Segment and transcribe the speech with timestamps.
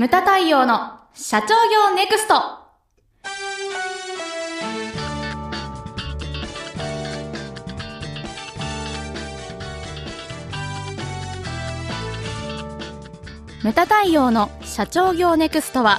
[0.00, 2.34] ムタ太陽の社長業ネクスト。
[13.64, 15.98] ムタ太陽の社長業ネクストは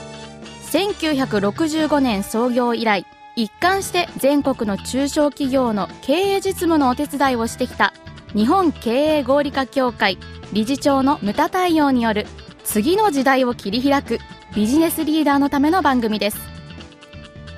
[0.72, 3.06] 1965年創業以来
[3.36, 7.94] 一貫して全国の中小企業の経営実務のお手伝いをしてきた
[8.34, 10.18] 日本経営合理化協会
[10.54, 12.26] 理事長のムタ太陽による
[12.64, 14.20] 次の時代を切り開く
[14.56, 16.40] ビジネスリーダーのための番組です。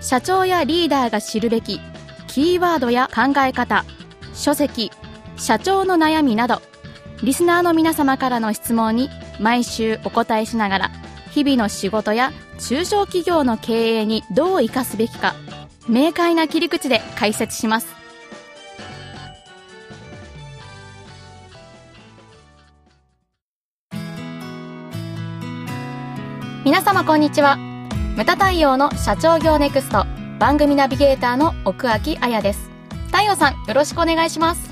[0.02, 1.80] 社長やリーダーが知るべき
[2.28, 3.86] キーワードや考え方
[4.34, 4.92] 書籍
[5.38, 6.62] 社長の悩みなど
[7.24, 9.10] リスナーの皆様からの質問に
[9.40, 10.92] 毎週お答えしながら
[11.30, 15.36] 日々の仕事や中小企業の経営にどう生かすべきか
[15.88, 18.01] 明快な切り口で解説します。
[27.02, 27.58] 様こんにちは。
[28.16, 30.06] ムタ太陽の社長業ネクスト
[30.38, 32.70] 番組ナビゲーターの奥脇彩です。
[33.08, 34.70] 太陽さんよろしくお願いします。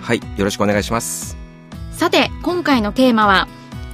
[0.00, 1.36] はい、よろしくお願いします。
[1.90, 3.48] さて今回のテーマは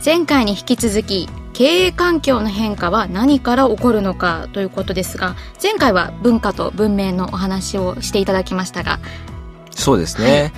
[0.04, 8.98] 前回に引き続き経営環境の変化は何から起こるのかということですが前回は文化と文明のお話をしていただきましたが。
[9.70, 10.52] そうですね。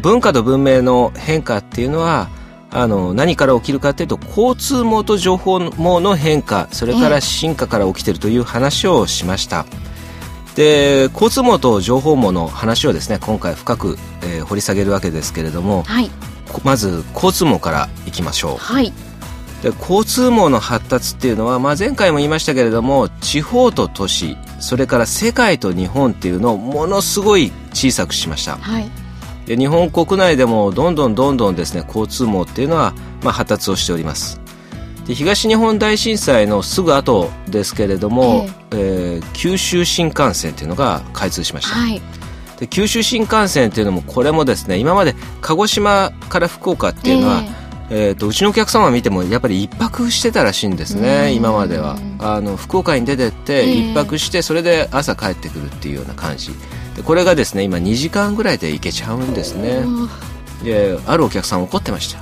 [0.00, 2.28] 文化と文明の変化っていうのは、
[2.72, 9.66] あの、何から起きるかっていうと、交通網と情報網の変化、それから進化から起きてるという話をしました。
[10.54, 16.10] で、交通網と情報網の話をですね、今回深く、えー掘り下げるわけですけれども、はい
[16.52, 18.56] こまず交通網からいきましょう。
[18.58, 18.92] はい
[19.62, 28.90] で交通網の発達っていうのは、まあ、前回も言いましたけれども地方と都市それから世界と日本っていうのをものすごい小さくしましたはい
[29.52, 34.40] で日本国内でもどんどんどんどんですね交通網っていうのは、まあ、発達をしております。
[35.06, 42.00] で東日本大震災のすぐ後ですけれども、えー九州新幹線っていうのが開通しました、はい。
[42.58, 47.42] で九州新幹線っていうのもこれもですね今まで鹿児島から福岡っていうのは、
[47.90, 51.36] えー、とうちのお客様を見てもやっぱり一泊してたらしいんですうねん。
[51.36, 51.98] 今までは。
[52.20, 53.90] あの福岡に出てってええ。
[53.90, 56.52] 一泊してそれで朝帰ってくるっていうような感じ
[56.96, 59.84] でこれがですね今2時間ぐらいで行けちゃうんですね。
[60.62, 62.20] であるお客さん怒ってました。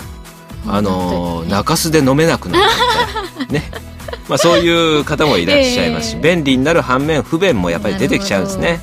[0.66, 2.62] あの中洲で飲めなくなっ
[3.38, 3.46] た。
[3.52, 3.70] ね。
[4.28, 6.10] まあそういう方もいらっしゃいます。
[6.10, 8.80] し、ええ便利になる反面不便もやっぱり出てきちゃうんですね。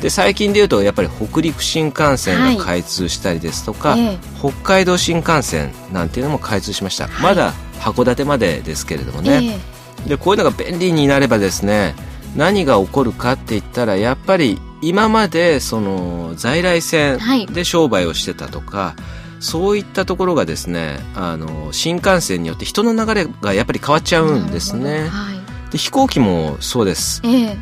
[0.00, 4.18] で最近でいうとやっぱり北陸新幹線が開通したりですとか、ええ。
[4.38, 9.60] 北海道新幹線なんていうのも開通しました、まだ函館までですけれどもね、
[10.06, 10.10] え。
[10.10, 11.94] でこういうのが便利になればですね
[12.36, 17.46] 何が起こるかって言ったらやっぱり今までその在来線はい。
[17.46, 18.94] で商売をしてたとか、
[19.40, 25.08] そういったところがですねあの新幹線によって人の流れがやっぱり変わっちゃうんですね。
[25.08, 25.70] はい。
[25.72, 27.20] で飛行機もそうです。
[27.24, 27.56] ええ。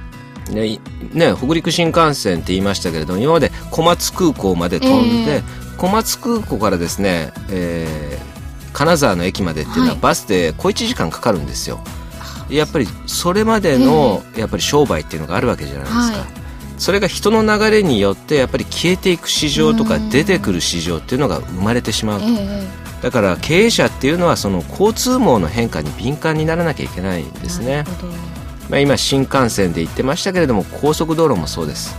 [0.53, 0.81] ねい
[1.13, 5.43] ね、北陸新幹線って言いましたけれども今まで小松空港まで飛んで、え
[5.77, 8.27] 小松空港からですね、えー
[8.77, 10.01] 金沢の駅までっていうのははい。
[10.03, 11.81] バスで小1時間かかるんですよ、
[12.51, 16.13] やっぱりそれまでのやっぱり商売っていうのがあるわけじゃないですか、は
[16.43, 16.46] い
[16.79, 22.25] それが人の流れによってやっぱり消えていく市場とかうん出てくる市場っていうのが生まれてしまうえ
[22.83, 27.85] えだから経営者っていうのはその交通網の変化に敏感にならなきゃいけないんですね。
[28.69, 31.95] まあ、今新幹線で言ってましたけれども高速道路もそうです。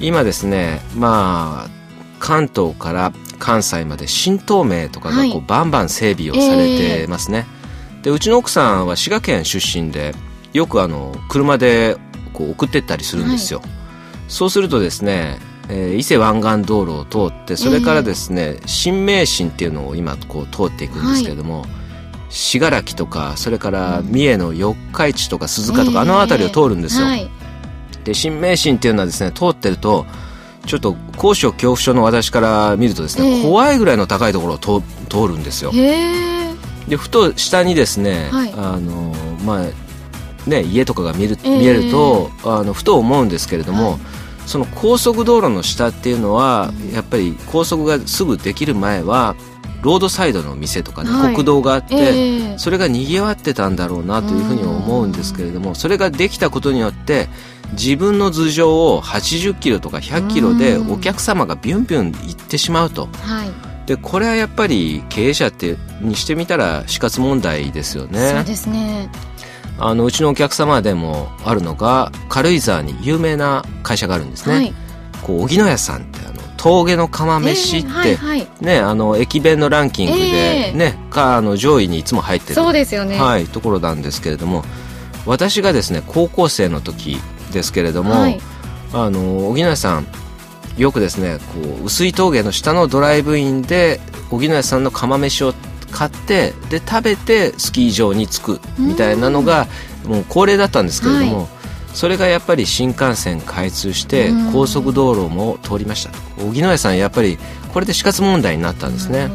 [0.00, 1.70] 今ですねまあ
[2.18, 5.44] 関東から関西まで新東名とかがこう、はい。
[5.46, 7.46] バンバン整備をされてますね、
[8.02, 10.14] でうちの奥さんは滋賀県出身で
[10.52, 11.96] よくあの車で
[12.32, 13.60] こう送ってったりするんですよ、
[14.34, 21.64] そうするとですね、えー伊勢湾岸道路を通ってそれからですね、新名神っていうのを今こう通っていくんですけれども、
[22.30, 27.30] 信楽とかそれから三重の四日市とか鈴鹿とか、あの辺りを通るんですよ、はい。
[28.02, 30.04] で新名神っていうのはですね通ってると
[30.66, 33.42] ちょっと高所恐怖症の私から見るとですね、ええ。
[33.44, 35.70] 怖いぐらいの高いところを通通るんですよ。
[35.70, 36.54] へえ。
[36.88, 38.52] でふと下にですね、はい。
[38.56, 39.14] あの
[39.46, 41.58] まあね家とかが見る,、ええ。
[41.60, 44.00] 見えるとあのふと思うんですけれども、はい
[44.46, 49.36] その高速道路の下っていうのは、やっぱり高速がすぐできる前は
[49.84, 51.34] ロードサイドの店とかね、はい。
[51.34, 52.58] 国道があって、ええ。
[52.58, 57.28] それが賑わってたんだろうなというふうに思うんですけれどもそれができたことによって
[57.72, 60.92] 自分の頭上を80キロとか100キロでうん。
[60.92, 63.08] お客様がビュンビュン行ってしまうと。
[63.22, 63.74] はい。
[63.86, 69.10] でこれはやっぱり経営者ってにしてみたら死活問題ですよそうねですね
[69.78, 74.74] あのうちのお客様でもあるのが軽井沢に有名な会社があるんですね、はい。
[75.22, 80.22] こう荻野屋さんってあの峠の釜飯って、えーはいはい、ね、あの駅弁のランキングで
[80.72, 84.62] ね、えー、かあの上位にいつも入ってるそうですよね、はい、ところなんですけれども
[85.26, 87.18] 私がですね高校生の時
[87.52, 88.40] ですけれども、はい、
[88.92, 90.06] あの荻野さん
[90.76, 94.00] よくですねこう薄い峠の下のドライブインで
[94.30, 95.54] 荻野さんの釜飯を
[95.94, 99.68] 買ってで食べてスキー場に着くみたいなのが
[100.04, 101.46] もう恒例だったんですけれども、はい、
[101.94, 106.10] それがやっぱり新幹線開通して高速道路も通りました。
[106.42, 107.38] 荻野さんやっぱり
[107.72, 109.30] これで死活問題になったんですね。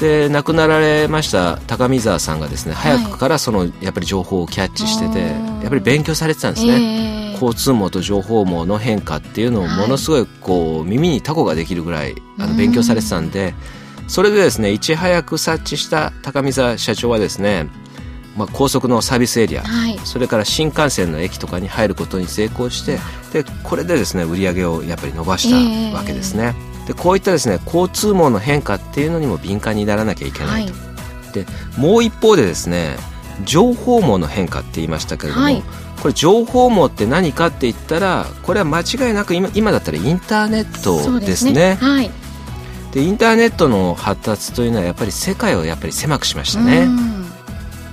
[0.00, 13.54] で亡くなられました高見沢さんがですね早くからそのやっぱり情報をキャッチしてて、やっぱり勉強されてたんですね、えー、交通網と情報網の変化っていうのをものすごいこう耳にタコができるぐらいあの勉強されてたんで、
[14.08, 17.68] それでですねいち早く察知した高見沢社長はですね
[18.36, 23.00] まあ、高速のサービスエリア、はい、それから新幹線の駅とかに入ることに成功して
[23.32, 26.54] でこれでですね売り上げをやっぱり伸ばしたわけですね。
[26.56, 30.78] えーでこういったですね交通網の変化っていうのにも敏感にならなきゃいけないと、は
[31.30, 31.46] い、で
[31.76, 32.96] もう一方でですね
[33.44, 35.62] 情報網の変化って言いましたけれども、はい、
[36.00, 41.52] これ情報網って何かって言ったらこれは間違いなく今今だったらインターネットですね。
[41.52, 41.74] で、ね。
[41.74, 42.10] はい、
[42.94, 46.88] インターネットの発達というのはやっぱり世界をやっぱり狭くしましたね。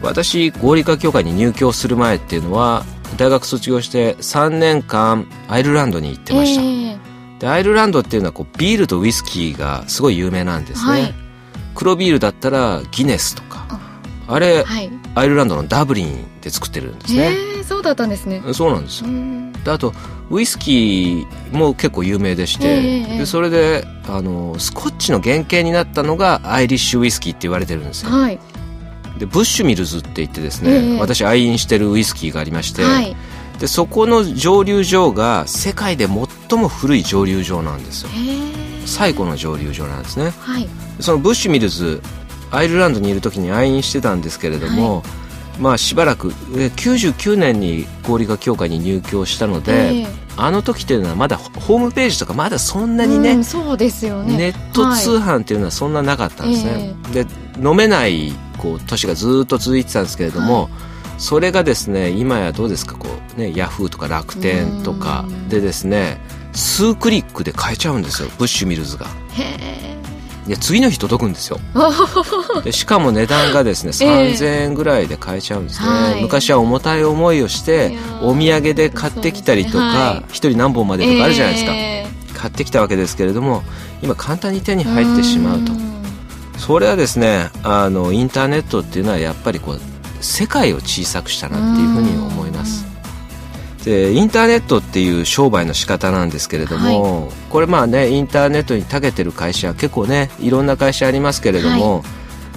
[0.01, 2.85] 私合理化協会に入居する前っていうのは
[3.17, 6.61] 大学卒業して3年間アイルランドに行ってました。
[6.61, 11.13] えーでアイルランドっていうのはこうビールとウイスキーがすごい有名なんですね、はい、
[11.73, 13.65] 黒ビールだったらギネスとか。
[14.27, 17.23] あれ、はい、アイルランドのダブリンで作ってるんですね。
[17.25, 18.41] へえそうだったんですね。
[18.53, 19.07] そうなんですよ
[19.65, 19.93] であと
[20.29, 28.39] ウイスキーも結構有名でしてでそれであのスコッチの原型になったのがアイリッシュウイスキーって言われてるんですよ、はい、
[29.17, 33.15] でブッシュミルズって言ってですね、私愛飲してるウイスキーがありまして、はい。
[33.59, 38.09] でそこの蒸留所が世界で最も古い蒸留所なんですよ。
[38.85, 40.67] 最古の蒸留所なんですね、はい、
[40.99, 42.01] そのブッシュミルズ
[42.51, 45.03] アイルランドにいる時に愛飲してたんですけれども、はい、
[45.59, 50.05] まあしばらく99年に合理化協会に入居したので、
[50.37, 54.37] あの時というのはまだホームページとかまだそんなにね、そうですよね。
[54.37, 57.25] ネット通販っていうのはそんななかったんですね、はい、で
[57.57, 60.71] 飲めないこう年がずっと続いてたんですけれども、はい。
[61.17, 63.07] それがですね今やどうですかこ
[63.37, 66.19] うねヤフーとか楽天とかでですね
[66.51, 69.07] 数クリックで買えちゃうんですよブッシュミルズが。
[70.47, 71.59] いや次の日届くんですよ。
[72.63, 83.63] でしかも値段がですね3000円ぐらいで買えちゃうんですね、はい、昔は重たい思いをしてお土産で買ってきたりとか一、人何本までとかあるじゃないですか、えー、買ってきたわけですけれども
[84.03, 85.71] 今簡単に手に入ってしまうと。
[86.57, 89.79] それはですねあのインターネットっていうのはやっぱりこう
[90.21, 92.84] 世界を小さくしたなっていうふうに思います
[93.85, 102.03] でインターネットっていう商売の仕方なんですけれども、はい、これまあねインターネットに長けてる会社結構ねいろんな会社ありますけれども、はい、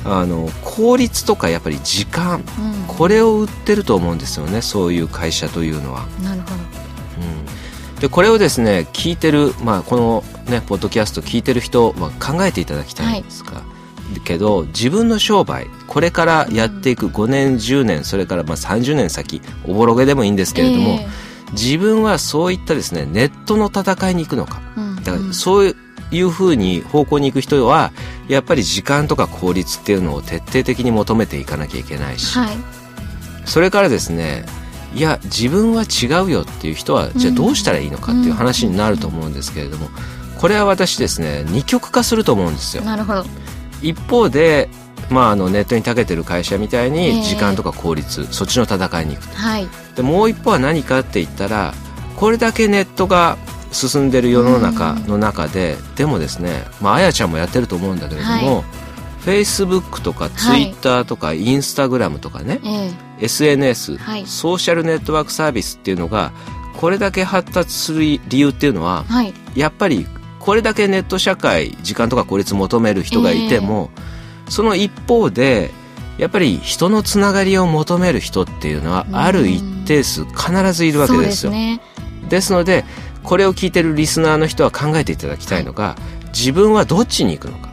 [0.06, 2.42] あの効率とかやっぱり時間、うん、
[2.88, 6.06] これを売ってると思うんですよねそういう会社というのは。
[6.22, 13.77] なるほど、うん、でこれをですね聞いてる、まあ、このねポッドキャスト聞いてる人、まあ、考えていただきたいんですが、はい
[14.24, 25.76] けど自分の商売これからやっていく5年10年それからまあ30年先おぼろげでもいいんですけれども、えー、自分はそういったですねネットの戦いに行くのか、うん、だからそう
[26.10, 27.92] いうふうに方向に行く人は
[28.28, 32.56] やっぱり時間とか効率っていうのを徹底的に求めていかなきゃいけないし、はい、
[33.44, 34.44] それからですね
[34.94, 39.90] いや自分は違うよっていう人はじゃあどうしたらいいのかっていう話になると思うんですけれども、
[40.38, 42.82] これは私ですね二極化すると思うんですよ。
[42.84, 43.24] なるほど
[43.82, 44.68] 一方で、
[45.10, 51.72] まあ、あのネットに長けてる会社みたいに時間とか効率、えー、そっちの戦いに行くと、はい、でもう一方は何かって言ったら
[52.16, 53.38] これだけネットが
[53.72, 58.64] 進んでる世の中の中で、でもですね、まあ、あやちゃんもやってると思うんだけれども、
[59.20, 66.32] フェイスブックとかツイッターとかインスタグラムとかね、はい、SNS、はい、ソーシャルネットワークサービスっていうのが
[66.76, 70.06] これだけ発達する理由っていうのは、はい、やっぱり
[70.48, 73.90] これだけネット社会時間とか効率求める人がいても、
[74.46, 75.70] えー、その一方で
[76.16, 81.52] やっぱり人のつながりを求める人っていうのはある一定数必ずいるわけですよ。
[81.52, 81.80] ですね、
[82.30, 82.86] ですので
[83.24, 85.96] これを聞いてるリスナーの人は考えていただきたいのが、
[86.28, 87.67] 自分はどっちに行くのか、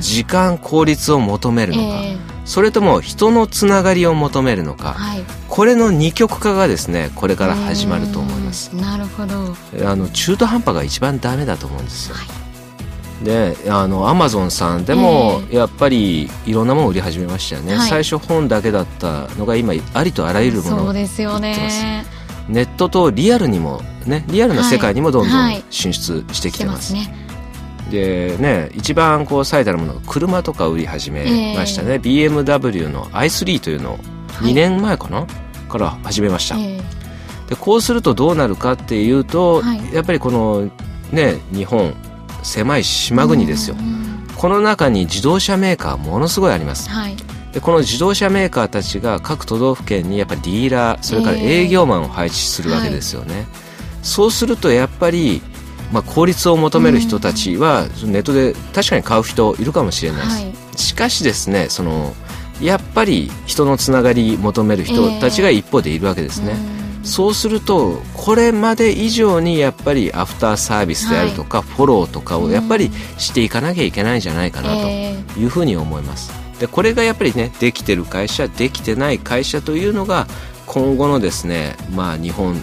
[0.00, 8.74] 時間効率を求めるのか、えーそれとも人のつながりを求めるのか、はい、これの二極化がですねこれから始まると思います。
[8.74, 9.54] なるほど。
[9.86, 12.24] あの中途半端が一番ダメだと思うんですよ、は
[13.22, 22.04] い、であのアマゾンさんでもやっぱりいろんなものを売り始めましたよね、はい、最初本だけだったのが今ありとあらゆるものを売ってますよね。
[22.48, 27.14] ネットとリアルにもねリアルな世界にもどんどん進出してきてます,、ね
[27.90, 33.98] でね一番こう最たるものが車とか売り始めましたね、えー、BMW の i3 というのを
[34.40, 40.70] 2年前かな、はい、から始めました、えー、でこうするとどうなるかっていうと、はい、やっぱりこの
[41.12, 41.94] ね日本
[42.42, 43.76] 狭い島国ですよ、
[44.34, 47.16] この中に自動車メーカーものすごいあります、はい、
[47.52, 53.46] でこの自動車メーカーたちが各都道府県にやっぱりディーラーそれから営業マンを配置するわけですよね、えーはい、
[54.02, 55.42] そうするとやっぱり
[55.92, 62.14] まあ、効率を求める人たちはネットで確かに買う人いるかもしれないです、はい、しかしですねその
[62.60, 80.26] やっぱり人のつながり求める人たちが一方でいるわけですね、えー、そうするとこれまで以上にやっぱりアフターサービスであるとか、はい、フォローとかをやっぱりしていかなきゃいけないんじゃないかなというふうに思います、でこれがやっぱりねできてる会社できてない会社というのが
[80.66, 82.54] 今後のですねまあ日本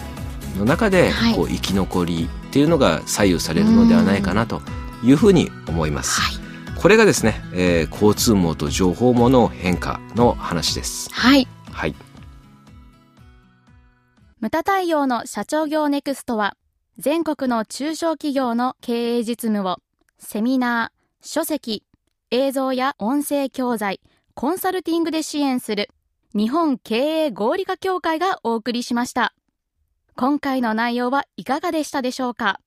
[0.56, 4.62] の中でこう生き残りっていうのが左右されるのではないかなと
[5.04, 6.20] いうふうに思います。
[6.20, 11.10] はい、これがですね、えー、交通網と情報網の変化の話です。
[11.12, 11.46] はい。
[11.70, 11.94] はい。
[14.40, 16.56] ムタ太陽の社長業ネクストは、
[16.96, 19.76] 全国の中小企業の経営実務を、
[20.18, 21.84] セミナー、書籍、
[22.30, 24.00] 映像や音声教材、
[24.34, 25.90] コンサルティングで支援する、
[26.34, 29.34] 日本経営合理化協会がお送りしました。
[30.20, 32.58] 今回の内容はいかがでしたでしょうか？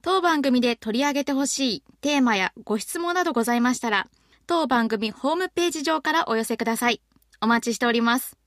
[0.00, 4.06] 当番組で取り上げてほしいテーマやご質問などございましたら、
[4.46, 7.02] 当番組ホームページ上からお寄せください。
[7.40, 8.38] お待ちしております。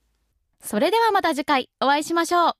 [0.61, 2.53] それではまた次回お会いしましょう。